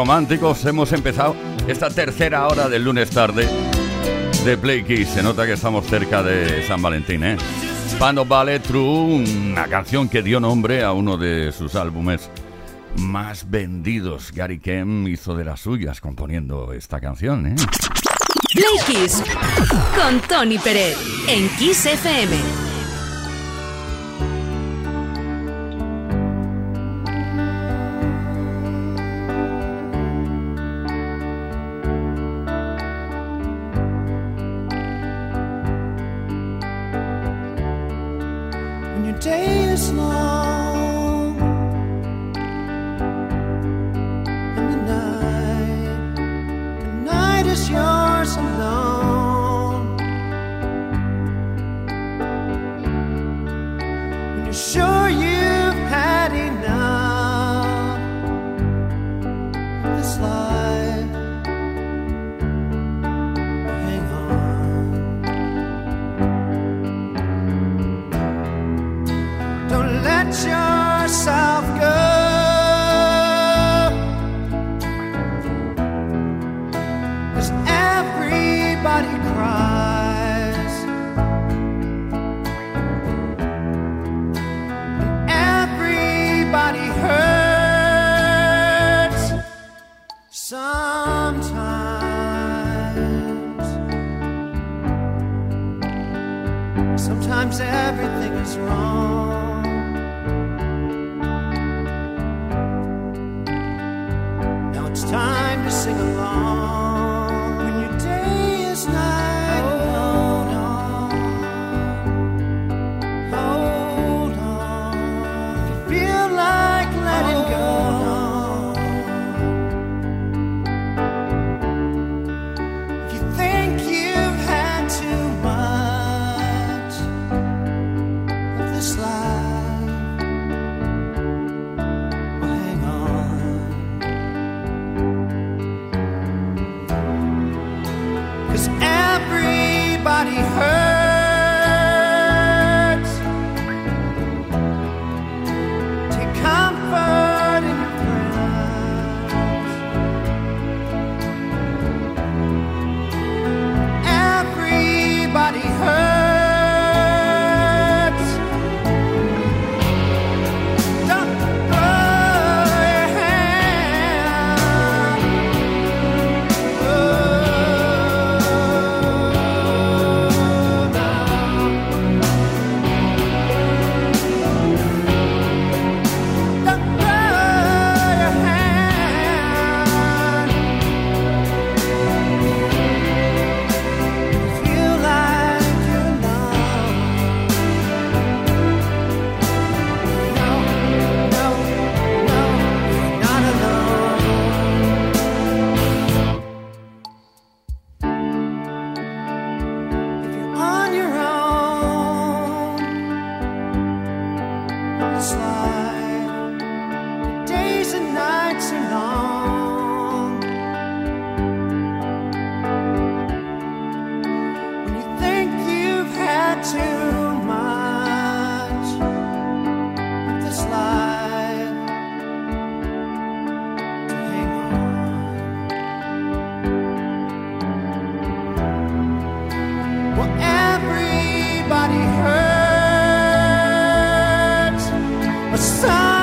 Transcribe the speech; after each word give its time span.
Románticos 0.00 0.64
hemos 0.64 0.90
empezado 0.94 1.36
esta 1.68 1.90
tercera 1.90 2.46
hora 2.46 2.70
del 2.70 2.84
lunes 2.84 3.10
tarde 3.10 3.46
de 4.46 4.56
Play 4.56 4.82
Kiss. 4.82 5.10
Se 5.10 5.22
nota 5.22 5.44
que 5.44 5.52
estamos 5.52 5.84
cerca 5.84 6.22
de 6.22 6.66
San 6.66 6.80
Valentín, 6.80 7.22
¿eh? 7.22 7.36
Pano 7.98 8.24
Ballet 8.24 8.62
True, 8.62 9.22
una 9.52 9.66
canción 9.66 10.08
que 10.08 10.22
dio 10.22 10.40
nombre 10.40 10.84
a 10.84 10.92
uno 10.92 11.18
de 11.18 11.52
sus 11.52 11.74
álbumes 11.74 12.30
más 12.96 13.50
vendidos. 13.50 14.32
Gary 14.32 14.58
Kem 14.58 15.06
hizo 15.06 15.36
de 15.36 15.44
las 15.44 15.60
suyas 15.60 16.00
componiendo 16.00 16.72
esta 16.72 16.98
canción, 16.98 17.48
¿eh? 17.48 17.56
Play 18.54 18.78
Kiss 18.86 19.22
con 19.94 20.18
Tony 20.20 20.56
Pérez 20.56 20.96
en 21.28 21.46
Kiss 21.58 21.84
FM. 21.84 22.59
day 39.20 39.64
is 39.64 39.92
long. 39.92 40.19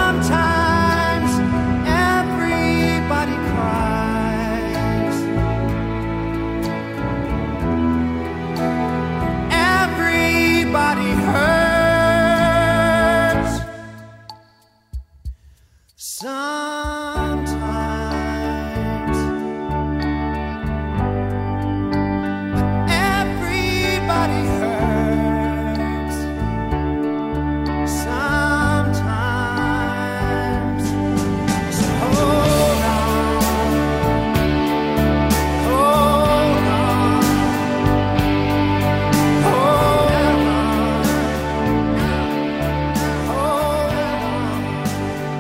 Sometimes 0.08 0.47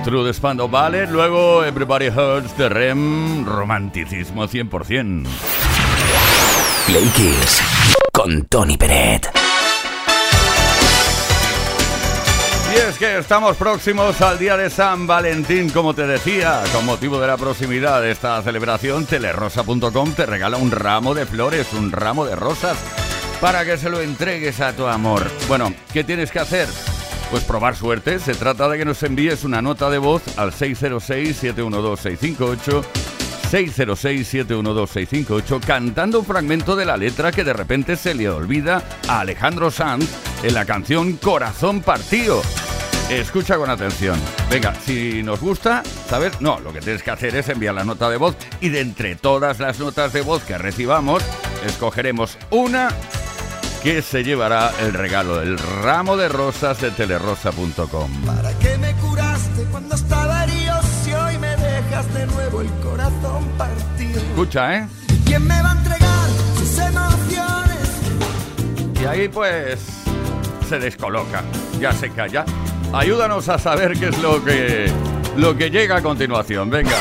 True 0.08 0.24
de 0.24 0.34
Spandau 0.34 0.70
Ballet, 0.70 1.10
luego 1.10 1.66
Everybody 1.66 2.08
Hurts 2.08 2.58
de 2.58 2.70
Rem, 2.70 3.46
romanticismo 3.46 4.48
100%. 4.48 5.28
Play 6.86 7.06
Kiss 7.10 7.62
con 8.14 8.46
Tony 8.46 8.78
Peret. 8.78 9.30
Y 12.74 12.78
es 12.78 12.98
que 12.98 13.18
estamos 13.18 13.58
próximos 13.58 14.22
al 14.22 14.40
día 14.40 14.56
de 14.56 14.70
San 14.70 15.08
Valentín, 15.08 15.72
como 15.72 15.94
te 15.94 16.08
decía, 16.08 16.64
con 16.72 16.86
motivo 16.86 17.20
de 17.20 17.28
la 17.28 17.36
proximidad 17.36 18.02
de 18.02 18.12
esta 18.12 18.42
celebración, 18.42 19.06
telerosa.com 19.06 20.14
te 20.14 20.26
regala 20.26 20.56
un 20.56 20.72
ramo 20.72 21.16
de 21.16 21.26
flores, 21.26 21.74
un 21.74 21.92
ramo 21.92 22.24
de 22.26 22.38
rosas, 22.38 22.78
para 23.42 23.66
que 23.66 23.76
se 23.78 23.90
lo 23.90 24.00
entregues 24.00 24.62
a 24.62 24.72
tu 24.72 24.88
amor. 24.88 25.30
Bueno, 25.50 25.74
¿qué 25.92 26.06
tienes 26.06 26.32
que 26.32 26.40
hacer? 26.40 26.70
Pues 27.30 27.44
probar 27.44 27.76
suerte. 27.76 28.20
Se 28.20 28.36
trata 28.36 28.70
de 28.70 28.78
que 28.78 28.86
nos 28.86 29.04
envíes 29.04 29.44
una 29.44 29.62
nota 29.62 29.90
de 29.90 29.98
voz 29.98 30.24
al 30.38 30.54
606-712-658. 30.54 32.86
606-712-658 33.52 35.60
cantando 35.66 36.20
un 36.20 36.26
fragmento 36.26 36.76
de 36.76 36.86
la 36.86 36.98
letra 36.98 37.32
que 37.32 37.46
de 37.46 37.54
repente 37.54 37.96
se 37.96 38.14
le 38.14 38.30
olvida 38.30 38.84
a 39.08 39.22
Alejandro 39.22 39.72
Sanz 39.72 40.08
en 40.44 40.54
la 40.54 40.66
canción 40.66 41.14
Corazón 41.14 41.82
Partido. 41.82 42.44
Escucha 43.10 43.58
con 43.58 43.70
atención. 43.70 44.20
Venga, 44.50 44.76
si 44.76 45.24
nos 45.24 45.40
gusta, 45.40 45.82
¿sabes? 46.10 46.42
No, 46.42 46.60
lo 46.60 46.74
que 46.74 46.82
tienes 46.82 47.04
que 47.04 47.12
hacer 47.12 47.34
es 47.38 47.48
enviar 47.48 47.74
la 47.74 47.86
nota 47.86 48.10
de 48.10 48.18
voz 48.18 48.36
y 48.60 48.68
de 48.68 48.82
entre 48.82 49.16
todas 49.16 49.62
las 49.62 49.80
notas 49.80 50.12
de 50.12 50.20
voz 50.22 50.44
que 50.44 50.58
recibamos, 50.58 51.24
escogeremos 51.66 52.38
una 52.50 52.90
que 53.84 54.02
se 54.02 54.24
llevará 54.24 54.72
el 54.82 54.94
regalo 54.94 55.38
del 55.38 55.58
ramo 55.58 56.18
de 56.18 56.30
rosas 56.30 56.82
de 56.82 56.92
telerosa.com. 56.92 58.12
¿Para 58.26 58.52
qué 58.60 58.78
me 58.78 58.94
curaste 58.96 59.64
cuando 59.72 59.96
estaba 59.96 60.44
herido 60.44 60.76
si 61.04 61.14
hoy 61.14 61.38
me 61.38 61.56
dejas 61.58 62.14
de 62.14 62.28
nuevo 62.28 62.62
el 62.62 62.70
corazón 62.84 63.46
partido? 63.58 64.22
Escucha, 64.22 64.78
¿eh? 64.78 64.88
¿Quién 65.26 65.46
me 65.46 65.62
va 65.62 65.72
a 65.72 65.78
entregar 65.78 66.30
sus 66.58 66.80
emociones? 66.80 67.90
Y 69.02 69.06
ahí 69.06 69.28
pues 69.28 69.80
se 70.68 70.80
descoloca, 70.80 71.44
ya 71.80 71.92
se 71.94 72.10
calla. 72.10 72.46
Ayúdanos 72.94 73.50
a 73.50 73.58
saber 73.60 73.98
qué 74.00 74.10
es 74.10 74.18
lo 74.20 74.44
que 74.44 74.92
lo 75.36 75.56
que 75.56 75.70
llega 75.70 75.98
a 75.98 76.02
continuación. 76.02 76.70
Venga. 76.70 76.96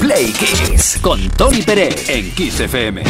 Play 0.00 0.32
Kiss 0.32 0.98
con 1.00 1.28
Tony 1.30 1.62
Peret 1.62 2.08
en 2.10 2.30
Kiss 2.32 2.60
FM. 2.60 3.04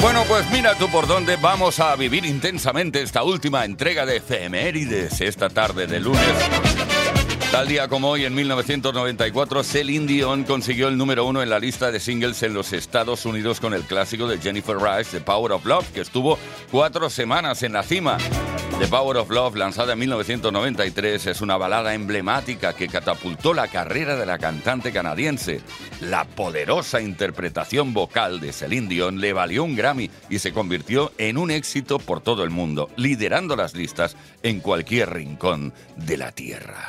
Bueno, 0.00 0.24
pues 0.28 0.50
mira 0.50 0.74
tú 0.76 0.88
por 0.90 1.06
dónde 1.06 1.36
vamos 1.36 1.80
a 1.80 1.96
vivir 1.96 2.24
intensamente 2.24 3.00
esta 3.02 3.22
última 3.22 3.64
entrega 3.64 4.04
de 4.04 4.16
Efemérides 4.16 5.20
esta 5.20 5.48
tarde 5.48 5.86
de 5.86 6.00
lunes. 6.00 6.20
Tal 7.50 7.68
día 7.68 7.86
como 7.86 8.10
hoy, 8.10 8.24
en 8.24 8.34
1994, 8.34 9.62
Celine 9.62 10.06
Dion 10.06 10.42
consiguió 10.42 10.88
el 10.88 10.98
número 10.98 11.24
uno 11.24 11.40
en 11.40 11.50
la 11.50 11.60
lista 11.60 11.92
de 11.92 12.00
singles 12.00 12.42
en 12.42 12.52
los 12.52 12.72
Estados 12.72 13.24
Unidos 13.26 13.60
con 13.60 13.74
el 13.74 13.82
clásico 13.82 14.26
de 14.26 14.38
Jennifer 14.38 14.76
Rice, 14.76 15.18
The 15.18 15.20
Power 15.20 15.52
of 15.52 15.64
Love, 15.64 15.88
que 15.92 16.00
estuvo 16.00 16.36
cuatro 16.72 17.08
semanas 17.08 17.62
en 17.62 17.74
la 17.74 17.84
cima. 17.84 18.18
The 18.78 18.88
Power 18.88 19.16
of 19.18 19.30
Love, 19.30 19.56
lanzada 19.56 19.92
en 19.92 20.00
1993, 20.00 21.26
es 21.26 21.40
una 21.40 21.56
balada 21.56 21.94
emblemática 21.94 22.74
que 22.74 22.88
catapultó 22.88 23.54
la 23.54 23.68
carrera 23.68 24.16
de 24.16 24.26
la 24.26 24.38
cantante 24.38 24.92
canadiense. 24.92 25.60
La 26.00 26.24
poderosa 26.24 27.00
interpretación 27.00 27.94
vocal 27.94 28.40
de 28.40 28.52
Celine 28.52 28.88
Dion 28.88 29.20
le 29.20 29.32
valió 29.32 29.62
un 29.62 29.76
Grammy 29.76 30.10
y 30.28 30.40
se 30.40 30.52
convirtió 30.52 31.12
en 31.18 31.38
un 31.38 31.52
éxito 31.52 32.00
por 32.00 32.20
todo 32.20 32.42
el 32.42 32.50
mundo, 32.50 32.90
liderando 32.96 33.54
las 33.54 33.74
listas 33.74 34.16
en 34.42 34.58
cualquier 34.58 35.14
rincón 35.14 35.72
de 35.96 36.16
la 36.16 36.32
tierra. 36.32 36.88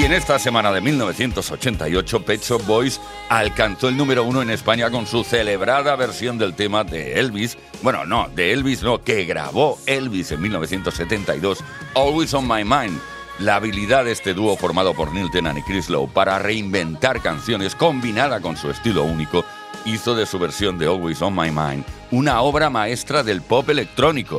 Y 0.00 0.04
en 0.06 0.14
esta 0.14 0.38
semana 0.38 0.72
de 0.72 0.80
1988, 0.80 2.24
Pet 2.24 2.42
Shop 2.42 2.64
Boys 2.64 2.98
alcanzó 3.28 3.90
el 3.90 3.98
número 3.98 4.24
uno 4.24 4.40
en 4.40 4.48
España 4.48 4.90
con 4.90 5.06
su 5.06 5.24
celebrada 5.24 5.94
versión 5.94 6.38
del 6.38 6.54
tema 6.54 6.84
de 6.84 7.20
Elvis. 7.20 7.58
Bueno, 7.82 8.06
no, 8.06 8.30
de 8.34 8.54
Elvis 8.54 8.82
no, 8.82 9.04
que 9.04 9.26
grabó 9.26 9.78
Elvis 9.84 10.32
en 10.32 10.40
1972, 10.40 11.62
Always 11.94 12.32
on 12.32 12.48
My 12.48 12.64
Mind. 12.64 12.98
La 13.40 13.56
habilidad 13.56 14.06
de 14.06 14.12
este 14.12 14.32
dúo 14.32 14.56
formado 14.56 14.94
por 14.94 15.12
Neil 15.12 15.30
Tennant 15.30 15.58
y 15.58 15.62
Chris 15.64 15.90
Lowe 15.90 16.08
para 16.08 16.38
reinventar 16.38 17.20
canciones 17.20 17.74
combinada 17.74 18.40
con 18.40 18.56
su 18.56 18.70
estilo 18.70 19.04
único 19.04 19.44
hizo 19.84 20.14
de 20.14 20.24
su 20.24 20.38
versión 20.38 20.78
de 20.78 20.86
Always 20.86 21.20
on 21.20 21.36
My 21.36 21.50
Mind 21.50 21.84
una 22.10 22.40
obra 22.42 22.70
maestra 22.70 23.22
del 23.22 23.40
pop 23.40 23.68
electrónico. 23.68 24.38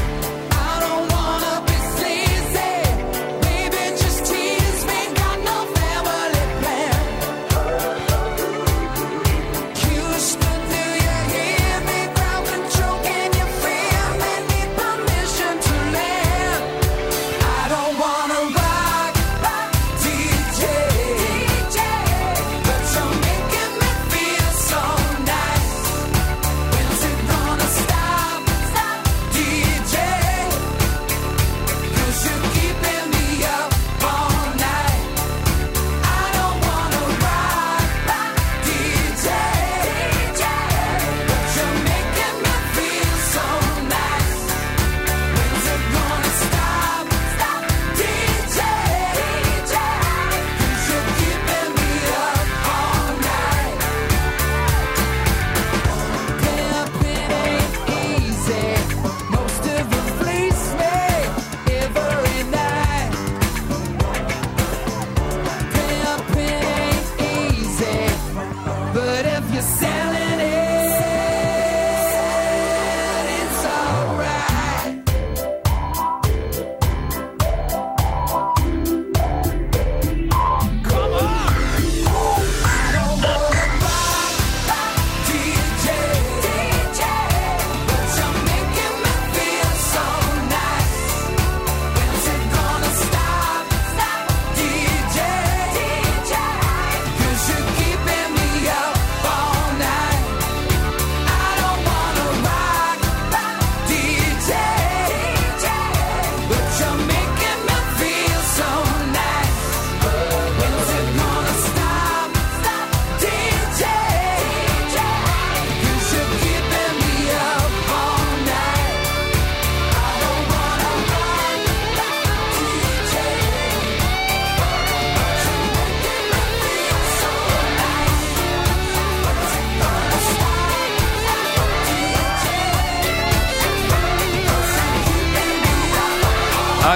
But 69.61 69.83
if 69.83 69.90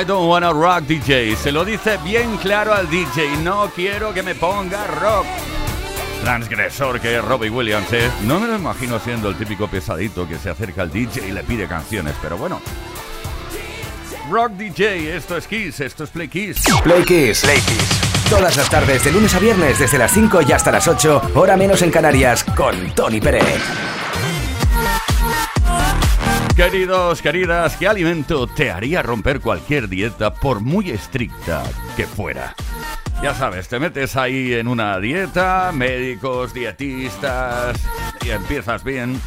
I 0.06 0.08
don't 0.08 0.30
wanna 0.30 0.54
rock 0.54 0.84
DJ. 0.84 1.36
Se 1.36 1.52
lo 1.52 1.66
dice 1.66 1.98
bien 2.04 2.38
claro 2.38 2.76
al 2.76 2.88
DJ. 2.88 3.38
No 3.38 3.72
quiero 3.76 4.14
que 4.14 4.22
me 4.22 4.36
ponga 4.36 4.86
rock. 4.86 5.26
Transgresor 6.22 7.02
que 7.02 7.18
es 7.18 7.26
Robbie 7.26 7.50
Williams, 7.50 7.92
¿eh? 7.92 8.12
No 8.22 8.40
me 8.40 8.46
lo 8.46 8.56
imagino 8.56 9.00
siendo 9.00 9.30
el 9.30 9.36
típico 9.36 9.68
pesadito 9.68 10.28
que 10.28 10.38
se 10.38 10.52
acerca 10.52 10.84
al 10.84 10.92
DJ 10.92 11.30
y 11.30 11.32
le 11.32 11.42
pide 11.42 11.68
canciones, 11.68 12.14
pero 12.22 12.38
bueno. 12.38 12.62
Rock 14.30 14.52
DJ, 14.52 15.16
esto 15.16 15.38
es 15.38 15.48
Kiss, 15.48 15.80
esto 15.80 16.04
es 16.04 16.12
Play 16.12 16.28
Kiss. 16.28 16.62
Play 16.84 17.04
Kiss. 17.04 17.42
Play 17.42 17.60
Kiss. 17.62 18.30
Todas 18.30 18.56
las 18.58 18.70
tardes, 18.70 19.04
de 19.04 19.12
lunes 19.12 19.34
a 19.34 19.40
viernes, 19.40 19.80
desde 19.80 19.98
las 19.98 20.12
5 20.12 20.42
y 20.48 20.52
hasta 20.52 20.72
las 20.72 20.88
8, 20.88 21.32
hora 21.34 21.58
menos 21.58 21.82
en 21.82 21.90
Canarias, 21.90 22.44
con 22.44 22.92
Tony 22.94 23.20
Pérez. 23.20 23.95
Queridos, 26.56 27.22
queridas, 27.22 27.76
¿qué 27.76 27.86
alimento 27.86 28.48
te 28.48 28.72
haría 28.72 29.02
romper 29.02 29.42
cualquier 29.42 29.90
dieta 29.90 30.34
por 30.34 30.62
muy 30.62 30.90
estricta 30.90 31.64
que 31.98 32.06
fuera? 32.06 32.56
Ya 33.22 33.36
sabes, 33.36 33.68
te 33.68 33.78
metes 33.78 34.16
ahí 34.16 34.54
en 34.54 34.70
una 34.70 34.98
dieta, 35.02 35.74
médicos, 35.74 36.54
dietistas, 36.54 37.78
y 38.26 38.30
empiezas 38.30 38.86
bien, 38.86 39.20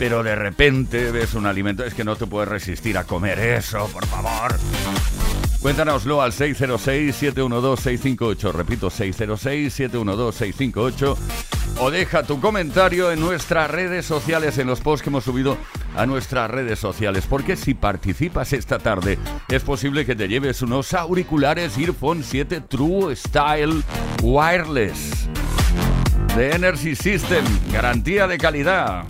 pero 0.00 0.24
de 0.24 0.34
repente 0.34 1.12
ves 1.12 1.34
un 1.34 1.46
alimento, 1.46 1.84
es 1.84 1.94
que 1.94 2.02
no 2.02 2.16
te 2.16 2.26
puedes 2.26 2.48
resistir 2.48 2.98
a 2.98 3.04
comer 3.04 3.38
eso, 3.38 3.88
por 3.92 4.04
favor. 4.06 4.56
Cuéntanoslo 5.60 6.20
al 6.20 6.32
606-712-658. 6.32 8.52
Repito, 8.52 8.90
606-712-658. 8.90 11.16
O 11.78 11.90
deja 11.90 12.24
tu 12.24 12.40
comentario 12.40 13.10
en 13.10 13.20
nuestras 13.20 13.70
redes 13.70 14.04
sociales, 14.04 14.58
en 14.58 14.66
los 14.66 14.80
posts 14.80 15.02
que 15.02 15.08
hemos 15.08 15.24
subido 15.24 15.56
a 15.96 16.06
nuestras 16.06 16.50
redes 16.50 16.78
sociales. 16.78 17.26
Porque 17.28 17.56
si 17.56 17.74
participas 17.74 18.52
esta 18.52 18.78
tarde, 18.78 19.18
es 19.48 19.62
posible 19.62 20.04
que 20.04 20.16
te 20.16 20.28
lleves 20.28 20.62
unos 20.62 20.94
auriculares 20.94 21.76
Earphone 21.78 22.22
7 22.22 22.60
True 22.62 23.14
Style 23.16 23.82
Wireless. 24.22 25.28
de 26.36 26.50
Energy 26.50 26.96
System, 26.96 27.44
garantía 27.70 28.26
de 28.26 28.38
calidad. 28.38 29.04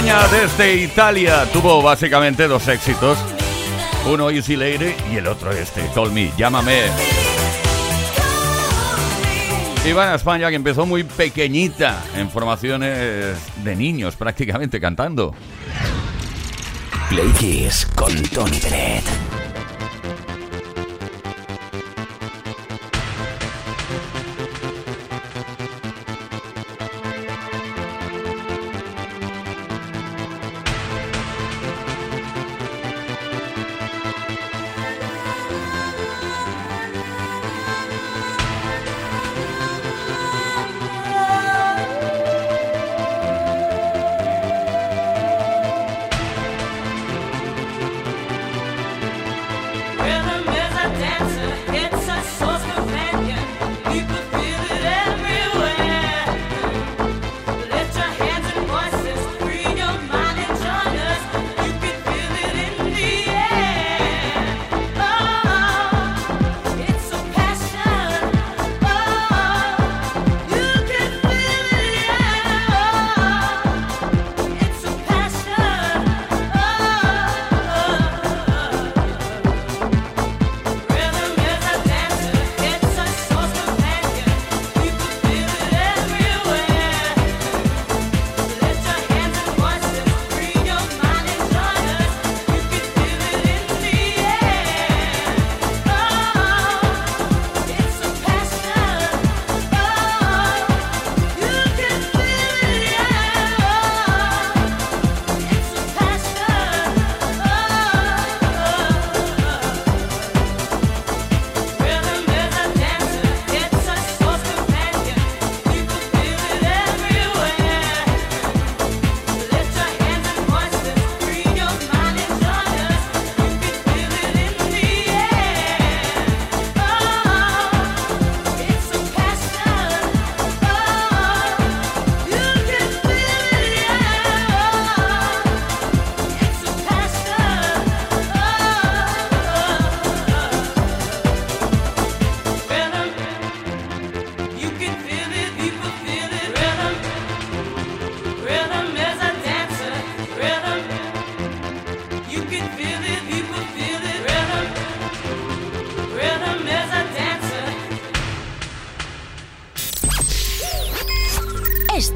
España 0.00 0.28
desde 0.28 0.76
Italia 0.76 1.44
tuvo 1.52 1.82
básicamente 1.82 2.48
dos 2.48 2.66
éxitos. 2.68 3.18
Uno 4.10 4.30
Easy 4.30 4.56
Lady 4.56 4.94
y 5.12 5.16
el 5.16 5.26
otro 5.26 5.52
este, 5.52 5.86
Call 5.94 6.10
Me, 6.10 6.32
llámame. 6.38 6.84
Ivana 9.84 10.14
España 10.14 10.48
que 10.48 10.56
empezó 10.56 10.86
muy 10.86 11.04
pequeñita 11.04 12.02
en 12.16 12.30
formaciones 12.30 13.36
de 13.62 13.76
niños 13.76 14.16
prácticamente 14.16 14.80
cantando. 14.80 15.34
Play 17.10 17.68
con 17.94 18.22
Tony 18.30 18.58
Bennett. 18.58 19.19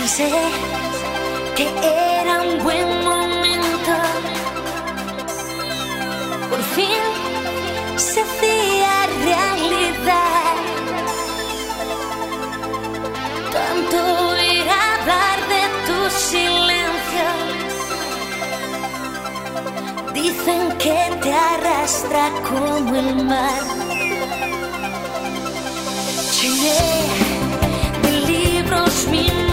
Pensé 0.00 0.30
que 1.56 1.66
era 2.20 2.42
un 2.42 2.62
buen 2.62 2.88
momento. 3.04 3.94
Por 6.50 6.62
fin 6.76 7.02
se 7.96 8.20
hacía 8.20 8.92
realidad. 9.28 10.54
Tanto 13.56 13.98
ir 14.52 14.68
a 14.70 14.80
hablar 14.94 15.38
de 15.54 15.62
tu 15.86 15.98
silencio. 16.30 17.28
Dicen 20.14 20.62
que 20.78 20.98
te 21.22 21.32
arrastra 21.32 22.30
como 22.48 22.94
el 22.94 23.24
mar. 23.24 23.62
Llené 26.40 26.82
de 28.02 28.12
libros 28.32 28.92
mi 29.08 29.47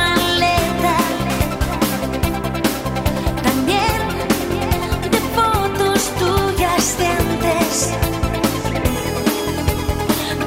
de 6.75 7.05
antes. 7.05 7.89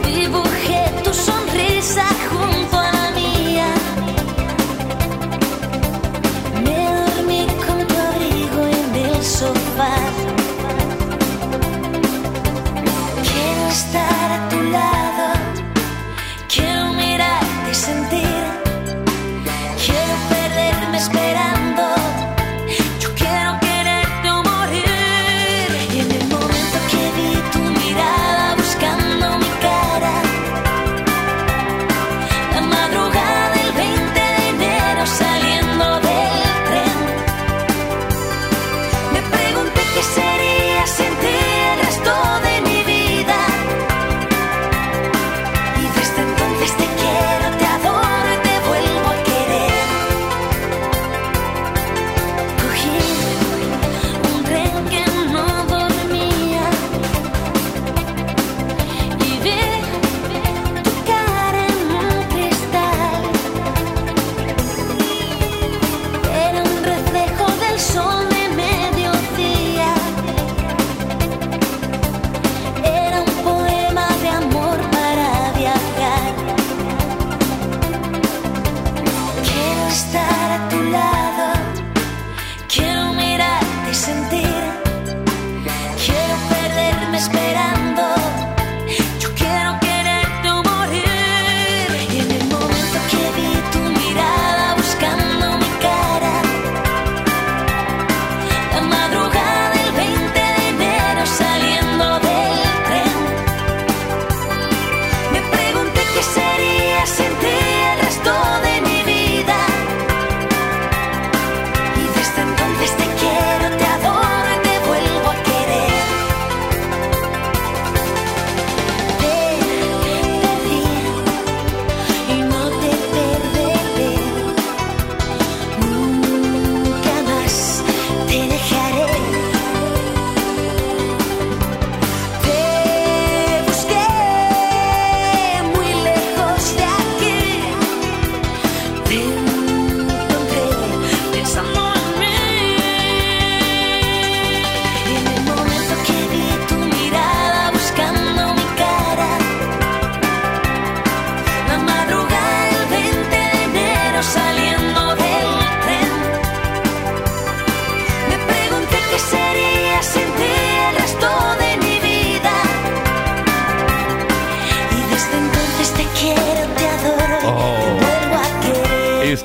Dibujé 0.05 0.83
tu 1.03 1.13
sonrisa 1.15 2.05
junto 2.29 2.48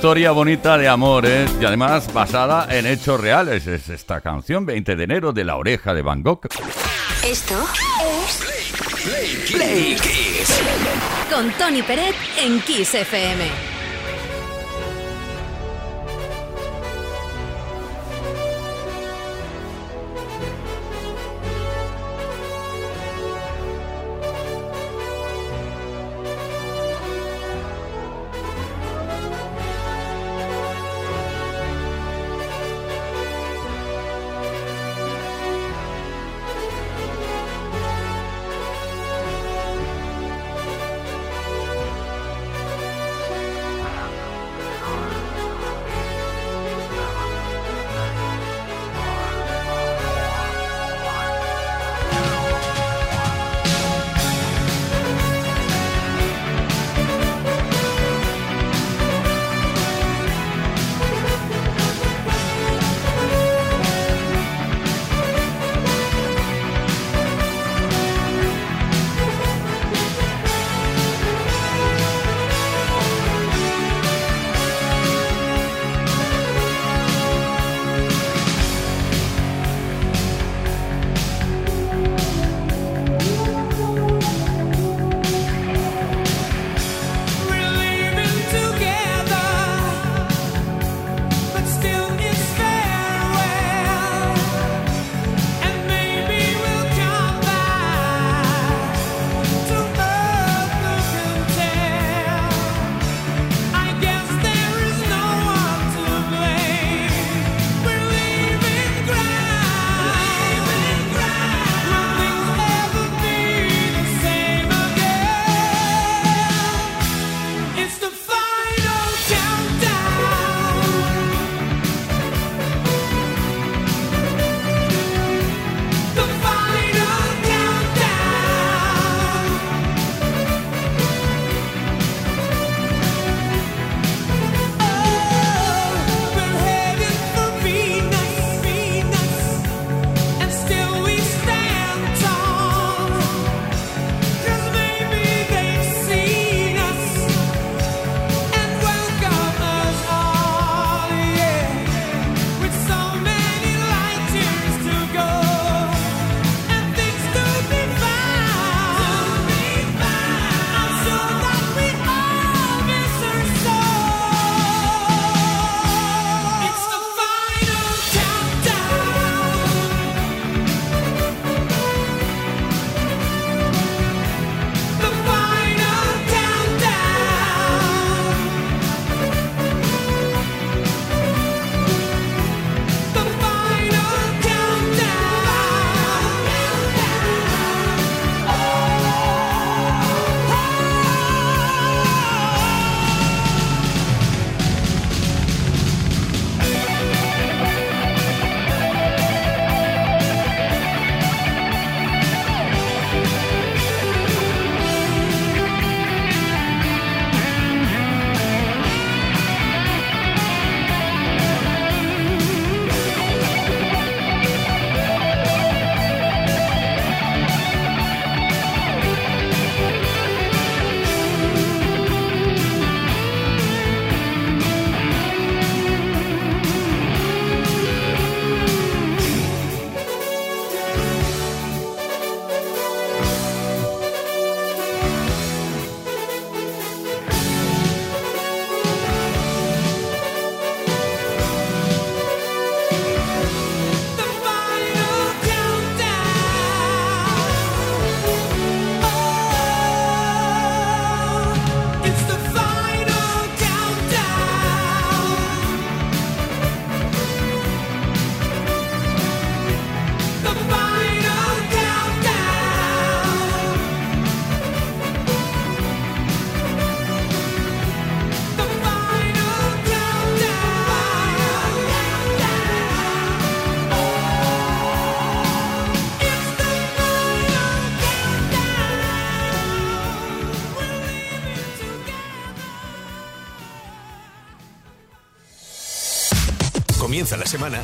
historia 0.03 0.31
bonita 0.31 0.77
de 0.77 0.89
amor, 0.89 1.25
¿eh? 1.25 1.45
Y 1.61 1.63
además 1.63 2.13
basada 2.13 2.67
en 2.69 2.85
hechos 2.85 3.21
reales. 3.21 3.65
Es 3.67 3.87
esta 3.87 4.19
canción, 4.19 4.65
20 4.65 4.97
de 4.97 5.03
enero, 5.05 5.31
de 5.31 5.45
la 5.45 5.55
oreja 5.55 5.93
de 5.93 6.01
Van 6.01 6.21
Gogh. 6.21 6.41
Esto 7.25 7.55
es... 8.01 8.43
Play, 9.01 9.45
Play, 9.49 9.95
Kiss. 9.95 10.61
Con 11.33 11.49
Tony 11.51 11.81
Peret 11.83 12.15
en 12.37 12.59
Kiss 12.63 12.93
FM. 12.93 13.72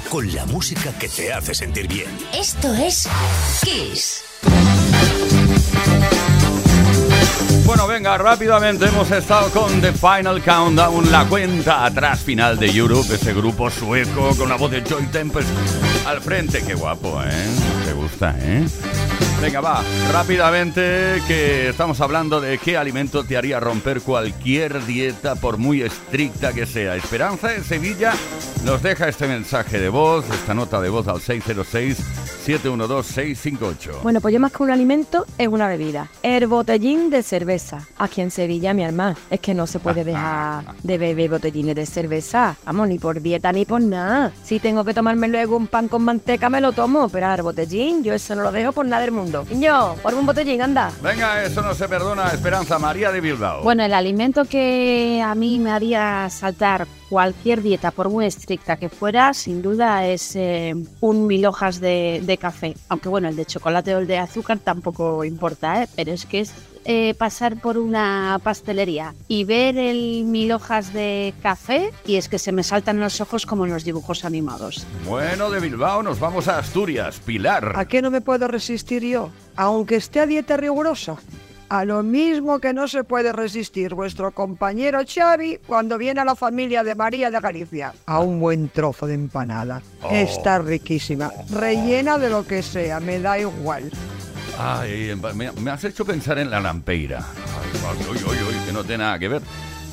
con 0.09 0.29
la 0.33 0.45
música 0.45 0.91
que 0.99 1.07
te 1.07 1.31
hace 1.31 1.53
sentir 1.53 1.87
bien. 1.87 2.09
Esto 2.33 2.73
es 2.73 3.07
Kiss. 3.63 4.23
Bueno, 7.63 7.87
venga, 7.87 8.17
rápidamente 8.17 8.87
hemos 8.87 9.09
estado 9.11 9.49
con 9.51 9.79
The 9.79 9.93
Final 9.93 10.43
Countdown, 10.43 11.09
la 11.09 11.25
cuenta 11.27 11.85
atrás 11.85 12.19
final 12.19 12.59
de 12.59 12.67
Europe, 12.71 13.13
ese 13.13 13.33
grupo 13.33 13.69
sueco 13.69 14.35
con 14.35 14.49
la 14.49 14.55
voz 14.55 14.71
de 14.71 14.81
Joy 14.81 15.05
Tempest 15.07 15.47
al 16.05 16.19
frente, 16.19 16.61
qué 16.61 16.73
guapo, 16.73 17.21
¿eh? 17.23 17.78
Gusta, 17.99 18.33
¿eh? 18.39 18.65
Venga, 19.41 19.59
va, 19.61 19.81
rápidamente 20.11 21.21
que 21.27 21.69
estamos 21.69 22.01
hablando 22.01 22.41
de 22.41 22.57
qué 22.57 22.75
alimento 22.77 23.23
te 23.23 23.37
haría 23.37 23.61
romper 23.61 24.01
cualquier 24.01 24.85
dieta 24.85 25.35
por 25.35 25.57
muy 25.57 25.81
estricta 25.81 26.51
que 26.53 26.65
sea. 26.65 26.97
Esperanza 26.97 27.47
de 27.49 27.63
Sevilla 27.63 28.13
nos 28.65 28.83
deja 28.83 29.07
este 29.07 29.25
mensaje 29.27 29.79
de 29.79 29.87
voz, 29.87 30.29
esta 30.29 30.53
nota 30.53 30.81
de 30.81 30.89
voz 30.89 31.07
al 31.07 31.21
606-712-658. 31.21 34.01
Bueno, 34.03 34.19
pues 34.19 34.33
yo 34.33 34.41
más 34.41 34.51
que 34.51 34.63
un 34.63 34.71
alimento 34.71 35.25
es 35.37 35.47
una 35.47 35.69
bebida. 35.69 36.09
El 36.21 36.47
botellín 36.47 37.09
de 37.09 37.23
cerveza. 37.23 37.87
Aquí 37.97 38.19
en 38.19 38.31
Sevilla, 38.31 38.73
mi 38.73 38.83
hermano, 38.83 39.15
es 39.29 39.39
que 39.39 39.53
no 39.53 39.67
se 39.67 39.79
puede 39.79 40.03
dejar 40.03 40.65
de 40.83 40.97
beber 40.97 41.29
botellines 41.29 41.75
de 41.75 41.85
cerveza. 41.85 42.57
Vamos, 42.65 42.89
ni 42.89 42.99
por 42.99 43.21
dieta 43.21 43.53
ni 43.53 43.63
por 43.63 43.81
nada. 43.81 44.33
Si 44.43 44.59
tengo 44.59 44.83
que 44.83 44.93
tomarme 44.93 45.29
luego 45.29 45.55
un 45.55 45.67
pan 45.67 45.87
con 45.87 46.03
manteca, 46.03 46.49
me 46.49 46.59
lo 46.59 46.73
tomo. 46.73 47.07
Pero 47.07 47.27
al 47.27 47.41
botellín, 47.41 47.88
yo 48.03 48.13
eso 48.13 48.35
no 48.35 48.43
lo 48.43 48.51
dejo 48.51 48.71
por 48.71 48.85
nada 48.85 49.01
del 49.01 49.11
mundo. 49.11 49.45
Niño, 49.49 49.95
por 50.01 50.13
un 50.13 50.25
botellín, 50.25 50.61
anda. 50.61 50.91
Venga, 51.01 51.43
eso 51.43 51.61
no 51.61 51.73
se 51.73 51.87
perdona, 51.87 52.27
Esperanza 52.29 52.79
María 52.79 53.11
de 53.11 53.21
Bilbao. 53.21 53.63
Bueno, 53.63 53.83
el 53.83 53.93
alimento 53.93 54.45
que 54.45 55.21
a 55.23 55.35
mí 55.35 55.59
me 55.59 55.71
haría 55.71 56.29
saltar 56.29 56.87
cualquier 57.09 57.61
dieta, 57.61 57.91
por 57.91 58.09
muy 58.09 58.25
estricta 58.25 58.77
que 58.77 58.89
fuera, 58.89 59.33
sin 59.33 59.61
duda 59.61 60.05
es 60.05 60.35
eh, 60.35 60.75
un 61.01 61.27
mil 61.27 61.45
hojas 61.45 61.79
de, 61.79 62.21
de 62.23 62.37
café. 62.37 62.75
Aunque 62.87 63.09
bueno, 63.09 63.27
el 63.27 63.35
de 63.35 63.45
chocolate 63.45 63.95
o 63.95 63.99
el 63.99 64.07
de 64.07 64.19
azúcar 64.19 64.59
tampoco 64.59 65.23
importa, 65.23 65.83
¿eh? 65.83 65.89
pero 65.95 66.11
es 66.11 66.25
que 66.25 66.41
es 66.41 66.53
eh, 66.91 67.13
pasar 67.13 67.61
por 67.61 67.77
una 67.77 68.39
pastelería 68.41 69.13
y 69.27 69.43
ver 69.43 69.77
el 69.77 70.23
mil 70.23 70.51
hojas 70.51 70.91
de 70.91 71.35
café 71.43 71.91
y 72.03 72.15
es 72.15 72.29
que 72.29 72.39
se 72.39 72.51
me 72.51 72.63
saltan 72.63 72.99
los 72.99 73.21
ojos 73.21 73.45
como 73.45 73.67
en 73.67 73.71
los 73.71 73.83
dibujos 73.83 74.25
animados. 74.25 74.87
Bueno, 75.05 75.51
de 75.51 75.59
Bilbao 75.59 76.01
nos 76.01 76.19
vamos 76.19 76.47
a 76.47 76.57
Asturias, 76.57 77.19
Pilar. 77.23 77.73
¿A 77.75 77.85
qué 77.85 78.01
no 78.01 78.09
me 78.09 78.21
puedo 78.21 78.47
resistir 78.47 79.03
yo? 79.03 79.29
Aunque 79.55 79.97
esté 79.97 80.19
a 80.19 80.25
dieta 80.25 80.57
rigurosa. 80.57 81.17
A 81.69 81.85
lo 81.85 82.01
mismo 82.01 82.57
que 82.57 82.73
no 82.73 82.87
se 82.87 83.03
puede 83.03 83.33
resistir 83.33 83.93
vuestro 83.93 84.31
compañero 84.31 85.01
Xavi 85.07 85.59
cuando 85.67 85.99
viene 85.99 86.21
a 86.21 86.25
la 86.25 86.35
familia 86.35 86.83
de 86.83 86.95
María 86.95 87.29
de 87.29 87.39
Galicia. 87.39 87.93
A 88.07 88.19
un 88.21 88.39
buen 88.39 88.67
trozo 88.69 89.05
de 89.05 89.13
empanada. 89.13 89.83
Oh. 90.01 90.09
Está 90.11 90.57
riquísima. 90.57 91.31
Rellena 91.51 92.17
de 92.17 92.31
lo 92.31 92.47
que 92.47 92.63
sea, 92.63 92.99
me 92.99 93.19
da 93.19 93.37
igual. 93.37 93.91
Ay, 94.61 95.15
me, 95.35 95.51
me 95.53 95.71
has 95.71 95.83
hecho 95.85 96.03
pensar 96.03 96.37
en 96.37 96.49
la 96.49 96.59
lampeira. 96.59 97.25
Ay, 97.25 98.05
uy, 98.11 98.17
uy, 98.17 98.37
uy, 98.43 98.65
que 98.65 98.73
no 98.73 98.83
tiene 98.83 99.05
nada 99.05 99.17
que 99.17 99.29
ver. 99.29 99.41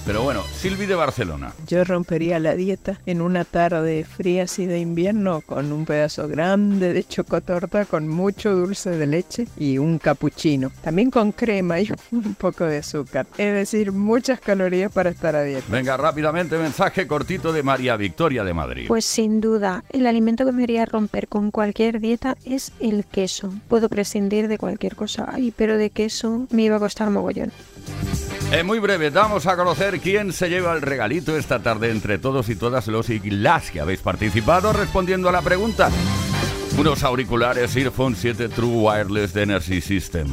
Pero 0.06 0.22
bueno, 0.22 0.44
Silvi 0.44 0.86
de 0.86 0.94
Barcelona. 0.94 1.52
Yo 1.66 1.82
rompería 1.82 2.38
la 2.38 2.54
dieta 2.54 3.00
en 3.06 3.20
una 3.20 3.44
tarde 3.44 4.04
fría 4.04 4.44
así 4.44 4.64
de 4.64 4.78
invierno 4.78 5.40
con 5.40 5.72
un 5.72 5.84
pedazo 5.84 6.28
grande 6.28 6.92
de 6.92 7.02
chocotorta 7.02 7.86
con 7.86 8.06
mucho 8.06 8.54
dulce 8.54 8.90
de 8.90 9.06
leche 9.08 9.48
y 9.58 9.78
un 9.78 9.98
capuchino. 9.98 10.70
También 10.80 11.10
con 11.10 11.32
crema 11.32 11.80
y 11.80 11.90
un 12.12 12.36
poco 12.36 12.64
de 12.66 12.78
azúcar. 12.78 13.26
Es 13.36 13.52
decir, 13.52 13.90
muchas 13.90 14.38
calorías 14.38 14.92
para 14.92 15.10
estar 15.10 15.34
a 15.34 15.42
dieta. 15.42 15.66
Venga, 15.68 15.96
rápidamente, 15.96 16.56
mensaje 16.56 17.08
cortito 17.08 17.52
de 17.52 17.64
María 17.64 17.96
Victoria 17.96 18.44
de 18.44 18.54
Madrid. 18.54 18.84
Pues 18.86 19.04
sin 19.04 19.40
duda, 19.40 19.82
el 19.90 20.06
alimento 20.06 20.46
que 20.46 20.52
me 20.52 20.62
haría 20.62 20.86
romper 20.86 21.26
con 21.26 21.50
cualquier 21.50 21.98
dieta 21.98 22.36
es 22.44 22.70
el 22.78 23.04
queso. 23.06 23.52
Puedo 23.66 23.88
prescindir 23.88 24.46
de 24.46 24.56
cualquier 24.56 24.94
cosa, 24.94 25.28
ay, 25.32 25.52
pero 25.56 25.76
de 25.76 25.90
queso 25.90 26.46
me 26.50 26.62
iba 26.62 26.76
a 26.76 26.80
costar 26.80 27.10
mogollón. 27.10 27.50
En 28.52 28.64
muy 28.64 28.78
breve, 28.78 29.10
damos 29.10 29.46
a 29.46 29.56
conocer 29.56 29.98
quién 30.00 30.32
se 30.32 30.48
lleva 30.48 30.72
el 30.72 30.80
regalito 30.80 31.36
esta 31.36 31.58
tarde 31.58 31.90
entre 31.90 32.18
todos 32.18 32.48
y 32.48 32.54
todas 32.54 32.86
los 32.86 33.10
y 33.10 33.18
las 33.30 33.70
que 33.70 33.80
habéis 33.80 34.00
participado 34.00 34.72
respondiendo 34.72 35.28
a 35.28 35.32
la 35.32 35.42
pregunta. 35.42 35.90
Unos 36.78 37.02
auriculares 37.02 37.74
Earphone 37.76 38.14
7 38.14 38.48
True 38.48 38.68
Wireless 38.68 39.32
de 39.32 39.42
Energy 39.42 39.80
System. 39.80 40.28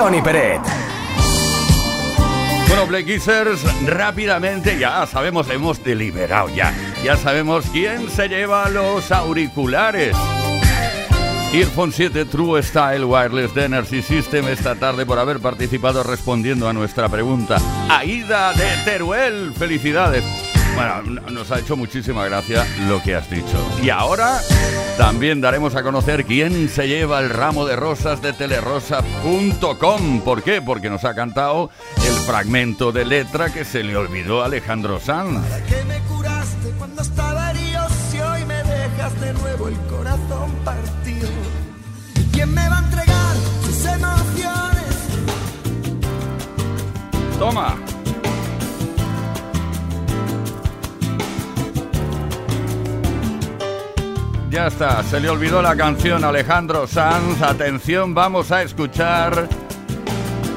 Tony 0.00 0.22
Peret. 0.22 0.62
Bueno, 2.68 2.86
Play 2.86 3.04
Kissers, 3.04 3.60
rápidamente 3.84 4.78
ya 4.78 5.06
sabemos, 5.06 5.50
hemos 5.50 5.84
deliberado 5.84 6.48
ya. 6.48 6.72
Ya 7.04 7.18
sabemos 7.18 7.66
quién 7.70 8.08
se 8.08 8.26
lleva 8.26 8.70
los 8.70 9.12
auriculares. 9.12 10.16
Earphone 11.52 11.92
7 11.92 12.24
True 12.24 12.62
Style 12.62 13.04
Wireless 13.04 13.52
de 13.52 13.66
Energy 13.66 14.00
System 14.00 14.48
esta 14.48 14.74
tarde 14.74 15.04
por 15.04 15.18
haber 15.18 15.38
participado 15.38 16.02
respondiendo 16.02 16.66
a 16.66 16.72
nuestra 16.72 17.10
pregunta. 17.10 17.58
Aida 17.90 18.54
de 18.54 18.70
Teruel, 18.86 19.52
felicidades. 19.52 20.24
Bueno, 20.80 21.20
nos 21.30 21.50
ha 21.50 21.58
hecho 21.58 21.76
muchísima 21.76 22.24
gracia 22.24 22.66
lo 22.88 23.02
que 23.02 23.14
has 23.14 23.28
dicho. 23.28 23.78
Y 23.82 23.90
ahora 23.90 24.40
también 24.96 25.42
daremos 25.42 25.74
a 25.74 25.82
conocer 25.82 26.24
quién 26.24 26.70
se 26.70 26.88
lleva 26.88 27.20
el 27.20 27.28
ramo 27.28 27.66
de 27.66 27.76
rosas 27.76 28.22
de 28.22 28.32
telerosa.com. 28.32 30.20
¿Por 30.22 30.42
qué? 30.42 30.62
Porque 30.62 30.88
nos 30.88 31.04
ha 31.04 31.14
cantado 31.14 31.68
el 31.98 32.14
fragmento 32.24 32.92
de 32.92 33.04
letra 33.04 33.52
que 33.52 33.66
se 33.66 33.82
le 33.82 33.94
olvidó 33.94 34.40
a 34.40 34.46
Alejandro 34.46 34.98
Sanz. 35.00 35.44
que 35.68 35.84
me 35.84 35.98
curaste 36.04 36.70
cuando 36.78 37.02
estaba 37.02 37.50
herido 37.50 37.86
si 38.10 38.18
hoy 38.18 38.46
me 38.46 38.62
dejas 38.64 39.20
de 39.20 39.34
nuevo 39.34 39.68
el 39.68 39.76
corazón 39.80 40.50
partido. 40.64 41.28
¿Y 42.16 42.22
quién 42.32 42.54
me 42.54 42.66
va 42.70 42.78
a 42.78 42.84
entregar 42.84 43.36
sus 43.66 43.84
emociones? 43.84 44.96
Toma. 47.38 47.76
Ya 54.50 54.66
está, 54.66 55.02
se 55.04 55.20
le 55.20 55.28
olvidó 55.30 55.62
la 55.62 55.76
canción 55.76 56.24
Alejandro 56.24 56.86
Sanz. 56.88 57.40
Atención, 57.40 58.14
vamos 58.14 58.50
a 58.50 58.62
escuchar 58.62 59.48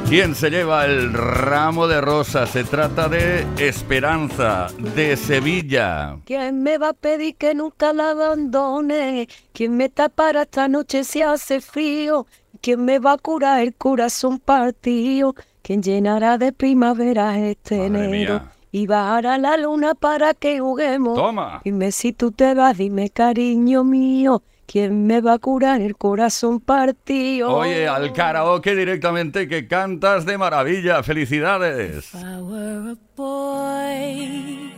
quién 0.09 0.33
se 0.33 0.49
lleva 0.49 0.85
el 0.85 1.13
ramo 1.13 1.87
de 1.87 2.01
rosas. 2.01 2.49
Se 2.49 2.63
trata 2.63 3.07
de 3.07 3.45
Esperanza, 3.59 4.67
de 4.95 5.15
Sevilla. 5.15 6.17
¿Quién 6.25 6.63
me 6.63 6.79
va 6.79 6.89
a 6.89 6.93
pedir 6.93 7.35
que 7.35 7.53
nunca 7.53 7.93
la 7.93 8.09
abandone? 8.11 9.29
¿Quién 9.53 9.77
me 9.77 9.89
tapará 9.89 10.41
esta 10.41 10.67
noche 10.67 11.03
si 11.03 11.21
hace 11.21 11.61
frío? 11.61 12.25
¿Quién 12.61 12.83
me 12.85 12.97
va 12.97 13.13
a 13.13 13.17
curar 13.19 13.59
el 13.61 13.75
corazón 13.75 14.39
partido? 14.39 15.35
¿Quién 15.61 15.83
llenará 15.83 16.39
de 16.39 16.51
primavera 16.51 17.37
este 17.37 17.77
Madre 17.77 18.05
enero? 18.05 18.33
mía. 18.33 18.51
Y 18.75 18.87
bajará 18.87 19.37
la 19.37 19.55
luna 19.55 19.93
para 19.93 20.33
que 20.33 20.59
juguemos. 20.59 21.15
Toma. 21.15 21.61
Dime 21.63 21.91
si 21.91 22.11
tú 22.11 22.31
te 22.31 22.55
vas, 22.55 22.75
dime 22.75 23.11
cariño 23.11 23.83
mío. 23.83 24.41
¿Quién 24.65 25.05
me 25.05 25.21
va 25.21 25.33
a 25.33 25.37
curar 25.37 25.79
el 25.79 25.95
corazón 25.95 26.59
partido? 26.59 27.55
Oye, 27.55 27.87
al 27.87 28.11
karaoke 28.13 28.75
directamente 28.75 29.47
que 29.47 29.67
cantas 29.67 30.25
de 30.25 30.39
maravilla. 30.39 31.03
Felicidades. 31.03 32.15
I 32.15 32.41
were 32.41 32.93
a 32.93 32.97
boy, 33.15 34.71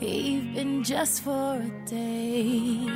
even 0.00 0.84
just 0.84 1.24
for 1.24 1.56
a 1.56 1.90
day, 1.90 2.86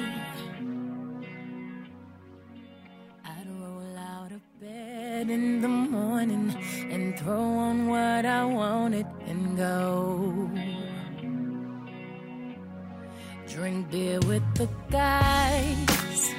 bed 5.20 5.30
in 5.30 5.60
the 5.60 5.68
morning 5.68 6.54
and 6.90 7.18
throw 7.18 7.42
on 7.68 7.88
what 7.88 8.24
I 8.24 8.44
wanted 8.44 9.06
and 9.26 9.56
go. 9.56 10.50
Drink 13.48 13.90
beer 13.90 14.18
with 14.20 14.46
the 14.54 14.68
guys 14.90 16.34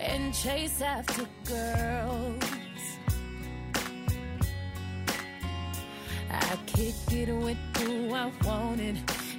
and 0.00 0.32
chase 0.32 0.80
after 0.80 1.26
girls. 1.44 2.44
I 6.30 6.58
kick 6.66 6.94
it 7.12 7.30
with 7.44 7.58
who 7.78 8.14
I 8.14 8.30
wanted, 8.44 8.96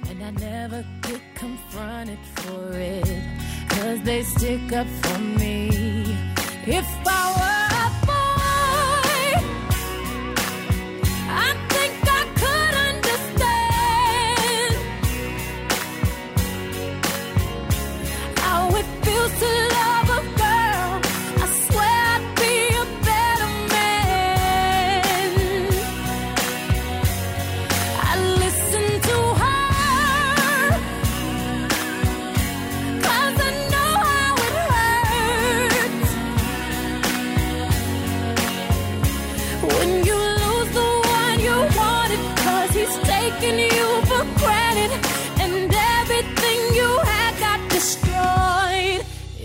and 0.08 0.22
I 0.22 0.30
never 0.30 0.84
get 1.02 1.22
confronted 1.34 2.22
for 2.36 2.72
it. 2.74 3.22
Cause 3.70 4.00
they 4.02 4.22
stick 4.22 4.72
up 4.72 4.86
for 5.02 5.18
me. 5.18 6.01
If 6.64 6.86
I 7.04 7.32
were 7.40 7.70
a 7.82 7.90
boy, 8.06 9.30
I 11.28 11.50
think 11.70 11.94
I 12.06 12.22
could 12.40 12.74
understand 12.90 14.74
how 18.38 18.62
it 18.76 18.86
feels 19.04 19.32
to 19.40 19.71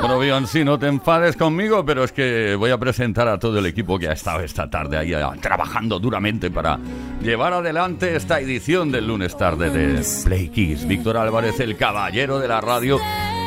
Bueno, 0.00 0.18
Beyoncé, 0.18 0.64
no 0.64 0.78
te 0.78 0.86
enfades 0.86 1.36
conmigo, 1.36 1.84
pero 1.84 2.04
es 2.04 2.12
que 2.12 2.54
voy 2.54 2.70
a 2.70 2.78
presentar 2.78 3.26
a 3.26 3.38
todo 3.38 3.58
el 3.58 3.66
equipo 3.66 3.98
que 3.98 4.08
ha 4.08 4.12
estado 4.12 4.40
esta 4.40 4.70
tarde 4.70 4.96
ahí 4.96 5.12
ah, 5.12 5.32
trabajando 5.40 5.98
duramente 5.98 6.50
para 6.50 6.78
llevar 7.20 7.52
adelante 7.52 8.14
esta 8.14 8.38
edición 8.38 8.92
del 8.92 9.08
lunes 9.08 9.36
tarde 9.36 9.70
de 9.70 10.04
Play 10.24 10.48
Kiss. 10.50 10.86
Víctor 10.86 11.16
Álvarez, 11.16 11.58
el 11.58 11.76
caballero 11.76 12.38
de 12.38 12.46
la 12.46 12.60
radio, 12.60 12.98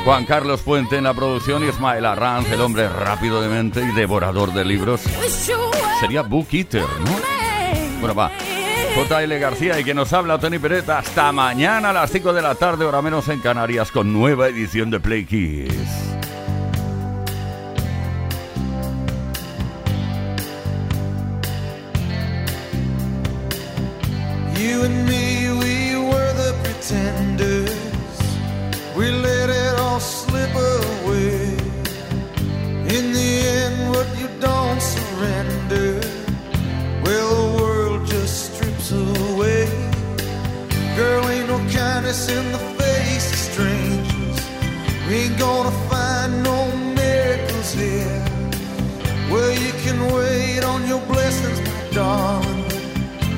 Juan 0.03 0.25
Carlos 0.25 0.61
Puente 0.61 0.97
en 0.97 1.05
la 1.05 1.13
producción 1.13 1.63
y 1.63 1.69
Ismael 1.69 2.05
Arranz, 2.05 2.51
el 2.51 2.59
hombre 2.59 2.89
rápido 2.89 3.41
de 3.41 3.47
mente 3.47 3.81
y 3.81 3.95
devorador 3.95 4.53
de 4.53 4.65
libros. 4.65 5.01
Sería 6.01 6.21
Book 6.21 6.47
Eater, 6.51 6.81
¿no? 6.81 7.99
Bueno, 8.01 8.13
va. 8.13 8.29
J.L. 8.95 9.39
García 9.39 9.79
y 9.79 9.85
que 9.85 9.93
nos 9.93 10.11
habla 10.11 10.37
Tony 10.37 10.59
Peret 10.59 10.89
hasta 10.89 11.31
mañana 11.31 11.91
a 11.91 11.93
las 11.93 12.11
5 12.11 12.33
de 12.33 12.41
la 12.41 12.55
tarde, 12.55 12.83
hora 12.83 13.01
menos 13.01 13.29
en 13.29 13.39
Canarias, 13.39 13.89
con 13.89 14.11
nueva 14.11 14.49
edición 14.49 14.89
de 14.89 14.99
Play 14.99 15.23
Kiss. 15.23 16.11
Kindness 42.11 42.29
in 42.29 42.51
the 42.51 42.57
face 42.81 43.31
of 43.31 43.39
strangers. 43.39 44.49
We 45.07 45.15
ain't 45.15 45.39
gonna 45.39 45.71
find 45.89 46.43
no 46.43 46.75
miracles 46.95 47.73
here. 47.73 48.25
Well, 49.31 49.51
you 49.51 49.71
can 49.83 50.13
wait 50.13 50.63
on 50.63 50.87
your 50.87 51.01
blessings, 51.07 51.59
my 51.61 51.89
darling. 51.93 52.65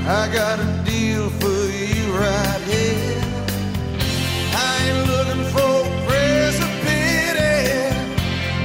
I 0.07 0.27
got 0.33 0.59
a 0.59 0.83
deal 0.85 1.29
for 1.41 1.59
you 1.81 2.03
right 2.17 2.61
here. 2.73 3.21
I 4.55 4.71
ain't 4.85 5.07
looking 5.11 5.45
for 5.55 5.73
prayers 6.07 6.57
of 6.65 6.71
pity. 6.83 7.55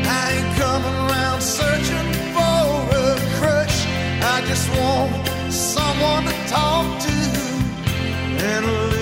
I 0.09 0.25
ain't 0.37 0.51
coming 0.63 0.97
around 1.05 1.41
searching 1.43 2.09
for 2.35 2.65
a 3.05 3.19
crush. 3.39 3.79
I 4.35 4.43
just 4.47 4.69
want 4.79 5.53
someone 5.53 6.25
to 6.25 6.37
talk 6.49 6.87
to 7.05 7.19
and 8.51 8.98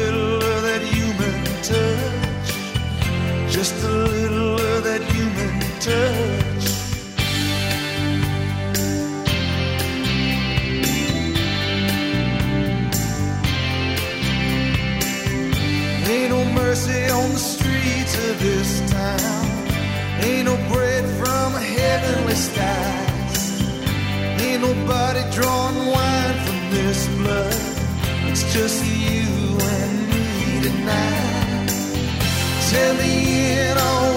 touch. 1.69 2.49
Just 3.51 3.75
a 3.83 3.91
little 3.91 4.55
of 4.55 4.85
that 4.85 5.03
human 5.13 5.55
touch. 5.87 6.65
Ain't 16.09 16.31
no 16.31 16.45
mercy 16.55 17.03
on 17.11 17.31
the 17.33 17.45
streets 17.55 18.15
of 18.29 18.35
this 18.39 18.91
town. 18.93 19.47
Ain't 20.23 20.45
no 20.45 20.57
bread 20.73 21.05
from 21.19 21.55
a 21.57 21.65
heavenly 21.79 22.35
skies. 22.35 23.61
Ain't 24.41 24.63
nobody 24.63 25.23
drawing 25.33 25.79
wine 25.95 26.39
from 26.47 26.61
this 26.71 27.09
blood. 27.19 27.61
It's 28.31 28.45
just 28.55 28.85
you 28.85 29.59
and 29.75 29.95
me 30.11 30.63
tonight. 30.63 31.26
Tell 32.69 32.95
me 32.97 33.61
in 33.61 33.77
a 33.79 34.16